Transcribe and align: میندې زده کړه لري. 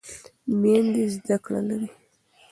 میندې 0.59 1.03
زده 1.15 1.37
کړه 1.43 1.61
لري. 1.67 1.89